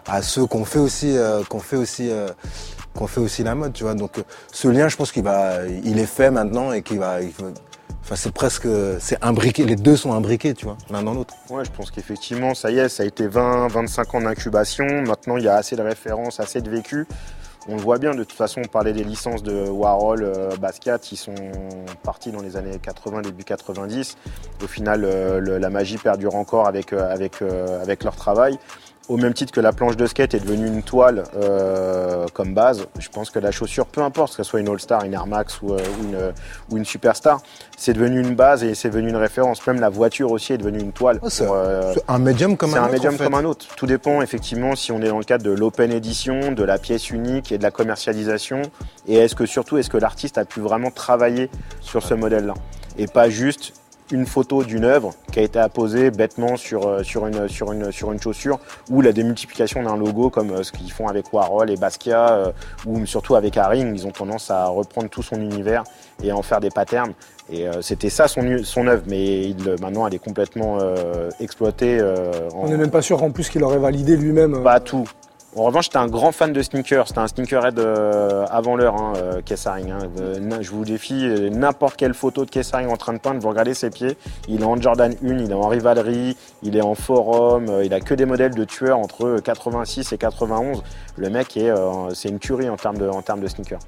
[0.08, 2.30] à ceux qu'on fait aussi euh, qu'on fait aussi euh,
[2.96, 3.94] qu'on fait aussi la mode, tu vois.
[3.94, 7.22] Donc euh, ce lien, je pense qu'il va il est fait maintenant et qu'il va,
[7.22, 7.52] il va-
[8.16, 8.68] c'est presque
[9.00, 11.34] c'est imbriqué, les deux sont imbriqués, tu vois, l'un dans l'autre.
[11.50, 14.86] Ouais, je pense qu'effectivement, ça y est, ça a été 20, 25 ans d'incubation.
[15.04, 17.08] Maintenant, il y a assez de références, assez de vécu.
[17.68, 20.98] On le voit bien, de toute façon, on parlait des licences de Warhol, euh, Basquiat,
[21.12, 21.36] ils sont
[22.02, 24.18] partis dans les années 80, début 90.
[24.64, 28.58] Au final, euh, la magie perdure encore avec, euh, euh, avec leur travail.
[29.10, 32.86] Au même titre que la planche de skate est devenue une toile euh, comme base,
[32.98, 35.62] je pense que la chaussure, peu importe que ce soit une All-Star, une Air Max
[35.62, 36.18] ou, euh, ou une,
[36.70, 37.42] ou une Superstar,
[37.78, 39.66] c'est devenu une base et c'est devenu une référence.
[39.68, 41.20] Même la voiture aussi est devenue une toile.
[41.28, 42.94] C'est- pour, euh, C'est un médium comme c'est un un autre.
[42.94, 43.24] médium en fait.
[43.26, 43.66] comme un autre.
[43.76, 47.10] Tout dépend effectivement si on est dans le cadre de l'open edition, de la pièce
[47.10, 48.62] unique et de la commercialisation.
[49.08, 51.50] Et est-ce que surtout, est-ce que l'artiste a pu vraiment travailler
[51.82, 52.54] sur ce modèle-là?
[52.98, 53.74] Et pas juste
[54.12, 57.92] une photo d'une œuvre qui a été apposée bêtement sur, euh, sur, une, sur, une,
[57.92, 61.70] sur une chaussure ou la démultiplication d'un logo comme euh, ce qu'ils font avec Warhol
[61.70, 62.52] et Basquiat euh,
[62.86, 63.96] ou surtout avec Haring.
[63.96, 65.84] Ils ont tendance à reprendre tout son univers
[66.24, 67.14] et à en faire des patterns.
[67.50, 68.46] Et euh, c'était ça son,
[68.88, 71.98] œuvre, mais il, maintenant elle est complètement euh, exploitée.
[72.00, 74.64] euh, en- On n'est même pas sûr en plus qu'il aurait validé lui-même.
[74.64, 75.08] pas tout.
[75.54, 77.10] En revanche, j'étais un grand fan de sneakers.
[77.10, 80.00] C'était un sneakerhead euh, avant l'heure, hein, euh, Kessaring, hein.
[80.20, 83.74] Euh, je vous défie, n'importe quelle photo de Kessaring en train de peindre, vous regardez
[83.74, 84.18] ses pieds.
[84.48, 88.00] Il est en Jordan 1, il est en Rivalry, il est en Forum, il a
[88.00, 90.84] que des modèles de tueurs entre 86 et 91.
[91.18, 91.70] Le mec, est,
[92.14, 93.80] c'est une tuerie en termes de, en termes de sneakers.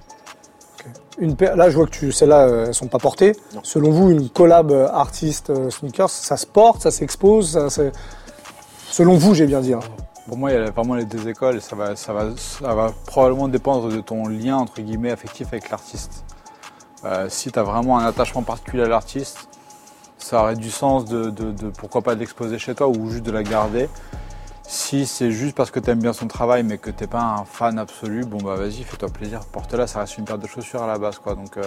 [1.18, 3.38] Une paire- là, je vois que tu, celles-là, elles sont pas portées.
[3.56, 3.62] Non.
[3.64, 7.84] Selon vous, une collab euh, artiste euh, sneakers, ça se porte, ça s'expose, ça,
[8.92, 9.74] selon vous, j'ai bien dit.
[9.74, 9.80] hein.
[10.28, 12.74] Pour moi, il y a vraiment les deux écoles et ça va, ça va, ça
[12.74, 16.24] va probablement dépendre de ton lien entre guillemets affectif avec l'artiste.
[17.04, 19.50] Euh, si tu as vraiment un attachement particulier à l'artiste,
[20.18, 23.24] ça aurait du sens de, de- de pourquoi pas de l'exposer chez toi ou juste
[23.26, 23.90] de la garder.
[24.66, 27.46] Si c'est juste parce que tu aimes bien son travail mais que t'es pas un
[27.46, 30.88] fan absolu, bon bah vas-y, fais-toi plaisir, porte-la, ça reste une paire de chaussures à
[30.88, 31.36] la base quoi.
[31.36, 31.64] Donc euh,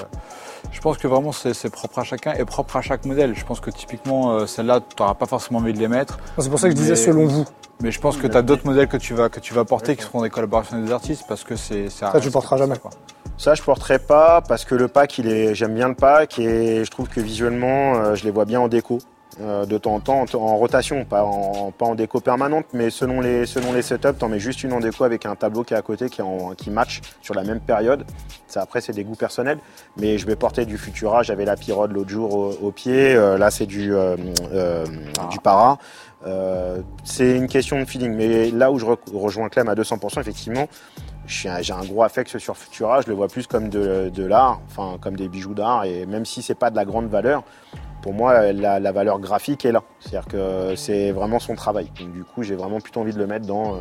[0.73, 3.35] je pense que vraiment c'est propre à chacun et propre à chaque modèle.
[3.37, 6.19] Je pense que typiquement euh, celle-là, tu n'auras pas forcément envie de les mettre.
[6.39, 7.45] C'est pour ça que je disais selon vous.
[7.83, 9.97] Mais je pense que tu as d'autres modèles que tu vas, que tu vas porter
[9.97, 11.91] qui seront des collaborations avec des artistes parce que c'est.
[11.91, 12.79] Ça, Ça, tu porteras jamais.
[12.79, 12.91] Quoi.
[13.37, 16.85] Ça, je porterai pas parce que le pack, il est, j'aime bien le pack et
[16.85, 18.99] je trouve que visuellement, euh, je les vois bien en déco.
[19.39, 23.45] Euh, de temps en temps, en, rotation, pas en, déco permanente, mais selon les,
[23.83, 26.71] setups, t'en mets juste une en déco avec un tableau qui est à côté, qui,
[26.71, 28.07] match sur la même période.
[28.47, 29.59] Ça, après, c'est des goûts personnels,
[29.99, 31.23] mais je vais porter du Futura.
[31.23, 34.17] J'avais la Pirode l'autre jour au, pied, euh, là, c'est du, euh,
[35.43, 35.79] Para.
[37.05, 40.67] C'est une question de feeling, mais là où je re- rejoins Clem à 200%, effectivement,
[41.27, 44.97] j'ai un gros affect sur Futura, je le vois plus comme de, de l'art, enfin
[45.01, 47.43] comme des bijoux d'art, et même si c'est pas de la grande valeur,
[48.07, 49.83] pour moi la, la valeur graphique est là.
[49.99, 51.91] C'est-à-dire que c'est vraiment son travail.
[51.99, 53.79] Donc du coup j'ai vraiment plutôt envie de le mettre dans euh,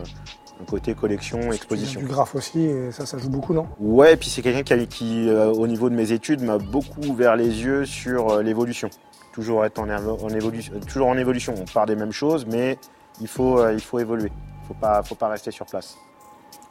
[0.59, 1.99] un côté collection, exposition.
[1.99, 3.67] Du graphe aussi, et ça, ça joue beaucoup, non?
[3.79, 7.35] Ouais, et puis c'est quelqu'un qui, euh, au niveau de mes études, m'a beaucoup ouvert
[7.35, 8.89] les yeux sur euh, l'évolution.
[9.31, 11.53] Toujours être en, évo- en évolution, toujours en évolution.
[11.59, 12.79] On part des mêmes choses, mais
[13.21, 14.31] il faut, euh, il faut évoluer.
[14.67, 15.97] Faut pas, faut pas rester sur place.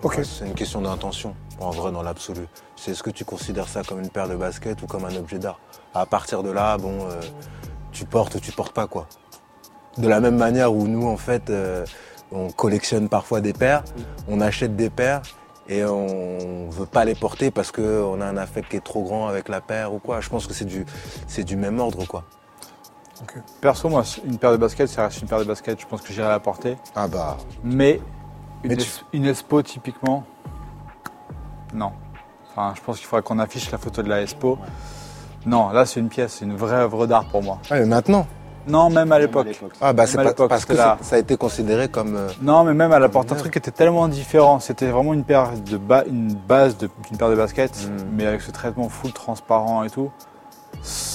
[0.02, 0.16] Ok.
[0.16, 2.46] Ouais, c'est une question d'intention, en vrai, dans l'absolu.
[2.74, 5.38] C'est est-ce que tu considères ça comme une paire de baskets ou comme un objet
[5.38, 5.60] d'art?
[5.94, 7.20] À partir de là, bon, euh,
[7.92, 9.07] tu portes ou tu portes pas, quoi.
[9.98, 11.87] De la même manière où nous, en fait, euh,
[12.33, 13.85] on collectionne parfois des paires,
[14.28, 15.22] on achète des paires
[15.68, 19.28] et on veut pas les porter parce qu'on a un affect qui est trop grand
[19.28, 20.20] avec la paire ou quoi.
[20.20, 20.85] Je pense que c'est du,
[21.28, 22.24] c'est du même ordre quoi.
[23.61, 25.80] Perso, moi, une paire de baskets, ça reste une paire de baskets.
[25.80, 26.76] Je pense que j'irai la porter.
[26.96, 27.37] Ah bah.
[27.62, 28.00] Mais
[28.64, 30.24] une, Mais tu- es- une Espo, typiquement,
[31.72, 31.92] non.
[32.50, 34.59] Enfin, je pense qu'il faudrait qu'on affiche la photo de la Espo.
[35.46, 37.59] Non, là, c'est une pièce, c'est une vraie œuvre d'art pour moi.
[37.70, 38.26] Ah, mais maintenant
[38.66, 39.46] Non, même à l'époque.
[39.80, 40.16] Ah bah c'est
[40.48, 40.96] parce que là.
[41.02, 42.16] ça a été considéré comme.
[42.16, 44.59] euh, Non, mais même elle apporte un truc qui était tellement différent.
[44.59, 48.04] C'était vraiment une paire de ba- une base de- d'une paire de baskets, Mm.
[48.16, 50.11] mais avec ce traitement full transparent et tout.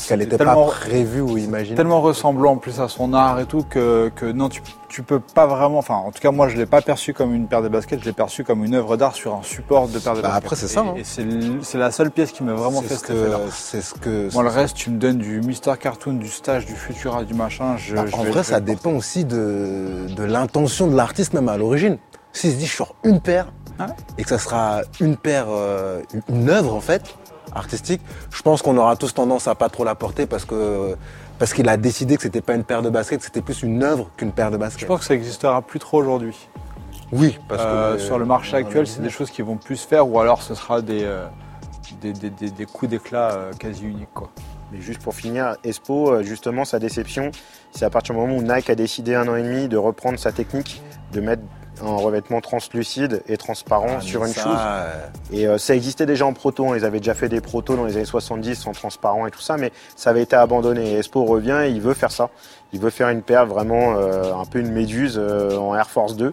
[0.08, 1.76] Qu'elle n'était tellement, pas prévue ou imaginée.
[1.76, 5.20] tellement ressemblant en plus à son art et tout que, que non, tu, tu peux
[5.20, 5.78] pas vraiment.
[5.78, 8.00] Enfin, en tout cas, moi, je l'ai pas perçu comme une paire de baskets.
[8.02, 10.44] Je l'ai perçu comme une œuvre d'art sur un support de paire de Bah, baskets.
[10.46, 10.94] après, c'est ça, Et, hein.
[10.98, 13.32] et c'est la seule pièce qui m'a vraiment fait ce que.
[13.52, 14.34] C'est ce que.
[14.34, 17.78] Moi, le reste, tu me donnes du Mister Cartoon, du stage, du Futura, du machin.
[17.78, 21.34] Je, Bah, je en vais- vrai, je ça dépend aussi de, de l'intention de l'artiste,
[21.34, 21.98] même à l'origine.
[22.34, 23.94] S'il se dit, je sors une paire, Ah ouais.
[24.20, 27.02] et que ça sera une paire, euh, une œuvre, en fait,
[27.54, 30.96] artistique, je pense qu'on aura tous tendance à pas trop la porter parce que
[31.38, 33.82] parce qu'il a décidé que c'était pas une paire de baskets, que c'était plus une
[33.84, 34.82] œuvre qu'une paire de baskets.
[34.82, 36.36] Je pense que ça n'existera plus trop aujourd'hui.
[37.14, 39.88] oui, parce Euh, que sur le marché actuel, c'est des choses qui vont plus se
[39.88, 41.26] faire, ou alors ce sera des, euh,
[42.02, 44.14] des, des- des- des coups d'éclat euh, quasi uniques.
[44.14, 44.30] Quoi.
[44.72, 47.32] Mais juste pour finir, Espo, euh, justement, sa déception,
[47.72, 50.20] c'est à partir du moment où Nike a décidé un an et demi de reprendre
[50.20, 50.84] sa technique,
[51.14, 51.42] de mettre
[51.84, 54.58] un revêtement translucide et transparent Ah, sur une ça, chose.
[54.60, 57.76] euh, Et euh, ça existait déjà en proto, on les avait déjà fait des protos
[57.76, 60.92] dans les années 70 en transparent et tout ça, mais ça avait été abandonné.
[60.92, 62.30] Et Espo revient et il veut faire ça.
[62.72, 66.16] Il veut faire une paire vraiment euh, un peu une méduse euh, en Air Force
[66.16, 66.32] 2.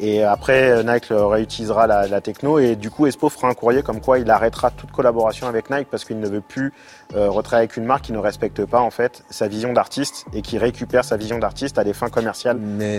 [0.00, 3.82] Et après, euh, Nike réutilisera la, la techno et du coup, Espo fera un courrier
[3.84, 6.72] comme quoi il arrêtera toute collaboration avec Nike parce qu'il ne veut plus
[7.14, 10.42] euh, retravailler avec une marque qui ne respecte pas en fait sa vision d'artiste et
[10.42, 12.98] qui récupère sa vision d'artiste à des fins commerciales mais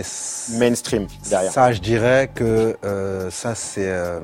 [0.52, 1.52] mainstream derrière.
[1.52, 3.90] Ça, je dirais que euh, ça, c'est.
[3.90, 4.20] euh,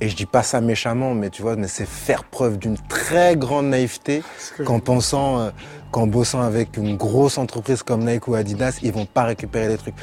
[0.00, 3.36] et je dis pas ça méchamment, mais tu vois, mais c'est faire preuve d'une très
[3.36, 4.22] grande naïveté
[4.64, 5.50] qu'en pensant, euh,
[5.92, 9.76] qu'en bossant avec une grosse entreprise comme Nike ou Adidas, ils vont pas récupérer les
[9.78, 9.94] trucs.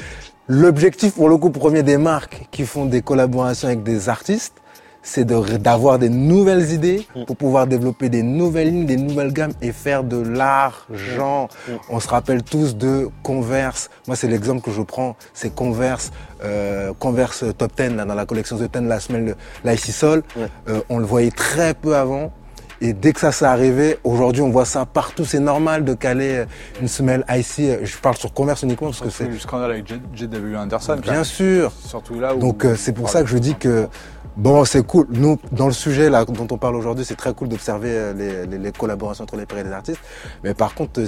[0.48, 4.54] L'objectif, pour le coup, premier des marques qui font des collaborations avec des artistes,
[5.02, 9.52] c'est de- d'avoir des nouvelles idées pour pouvoir développer des nouvelles lignes, des nouvelles gammes
[9.62, 11.48] et faire de l'argent.
[11.88, 13.90] On se rappelle tous de Converse.
[14.06, 15.16] Moi, c'est l'exemple que je prends.
[15.34, 16.10] C'est Converse,
[16.44, 19.34] euh, Converse Top 10 là, dans la collection The 10 la semaine,
[19.64, 20.22] l'IC Sol.
[20.36, 20.48] Ouais.
[20.68, 22.32] Euh, on le voyait très peu avant.
[22.80, 25.24] Et dès que ça s'est arrivé, aujourd'hui on voit ça partout.
[25.24, 26.44] C'est normal de caler euh,
[26.80, 27.58] une semelle IC.
[27.60, 30.96] euh, Je parle sur Converse uniquement parce que C'est le scandale avec JW Anderson.
[31.02, 31.72] bien sûr.
[31.84, 32.38] Surtout là où.
[32.38, 33.88] Donc euh, c'est pour ça que je dis que
[34.36, 35.06] bon c'est cool.
[35.10, 38.58] Nous dans le sujet là dont on parle aujourd'hui, c'est très cool d'observer les, les-
[38.58, 40.00] les collaborations entre les pairs et les artistes.
[40.44, 41.04] Mais par contre,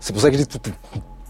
[0.00, 0.70] c'est- pour ça que je dis que tout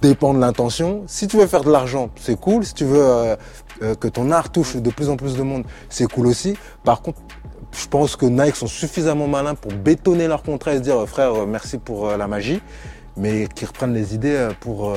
[0.02, 1.02] dépend de l'intention.
[1.06, 2.64] Si tu veux faire de l'argent, c'est cool.
[2.64, 3.36] Si tu veux euh,
[3.82, 6.56] euh, que ton art touche de plus en plus de monde, c'est cool aussi.
[6.84, 7.20] Par contre,
[7.78, 11.06] je pense que Nike sont suffisamment malins pour bétonner leur contrat et se dire euh,
[11.06, 12.60] frère, euh, merci pour euh, la magie,
[13.16, 14.94] mais qu'ils reprennent les idées pour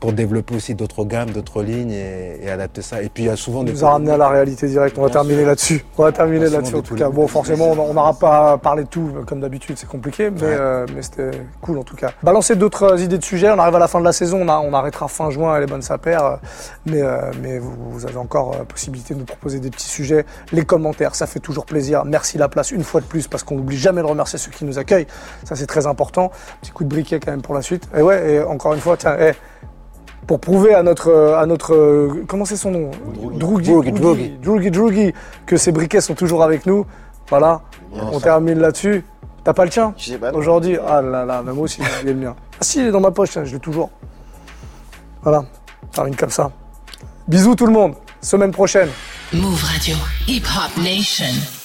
[0.00, 3.02] pour développer aussi d'autres gammes, d'autres lignes et, et adapter ça.
[3.02, 4.96] Et puis il y a souvent des nous a ramené à la réalité directe.
[4.98, 5.84] On va terminer là-dessus.
[5.98, 7.08] On va terminer là-dessus en tout cas.
[7.08, 9.76] Bon, forcément, on n'aura pas parlé de tout comme d'habitude.
[9.78, 10.46] C'est compliqué, mais, Ouais.
[10.58, 11.30] euh, mais c'était
[11.60, 12.10] cool en tout cas.
[12.22, 13.50] Balancer d'autres idées de sujets.
[13.50, 14.38] On arrive à la fin de la saison.
[14.42, 15.56] On, a- on arrêtera fin juin.
[15.56, 16.24] Elle est bonne sa paire.
[16.24, 16.36] euh,
[16.86, 20.24] Mais, euh, mais vous, vous avez encore possibilité de nous proposer des petits sujets.
[20.52, 22.04] Les commentaires, ça fait toujours plaisir.
[22.04, 24.64] Merci la place une fois de plus parce qu'on n'oublie jamais de remercier ceux qui
[24.64, 25.06] nous accueillent.
[25.44, 26.30] Ça c'est très important.
[26.60, 27.88] Petit coup de briquet quand même pour la suite.
[27.96, 29.32] Et ouais, et encore une fois, tiens, eh,
[30.26, 32.90] pour prouver à notre, euh, à notre euh, comment c'est son nom
[33.34, 33.70] Droogi,
[34.40, 35.12] Droogi,
[35.46, 36.86] que ces briquets sont toujours avec nous.
[37.28, 37.62] Voilà,
[37.92, 39.04] on termine là-dessus.
[39.44, 40.38] T'as pas le tien Je sais pas, non.
[40.38, 42.34] aujourd'hui Ah là là, mais moi aussi j'ai le mien.
[42.54, 43.90] Ah si, il est dans ma poche, tiens, je l'ai toujours.
[45.22, 45.44] Voilà,
[45.92, 46.50] termine comme ça.
[47.28, 48.88] Bisous tout le monde, semaine prochaine.
[49.32, 49.96] Move Radio.
[50.26, 51.55] Hip Hop Nation.